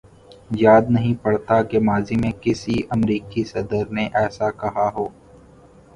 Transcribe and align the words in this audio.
یاد 0.55 0.89
نہیں 0.89 1.13
پڑتا 1.23 1.61
کہ 1.63 1.79
ماضی 1.79 2.15
میں 2.15 2.31
کسی 2.41 2.81
امریکی 2.89 3.43
صدر 3.43 3.89
نے 3.89 4.07
ایسا 4.13 4.49
کہا 4.51 4.89
ہو۔ 4.95 5.07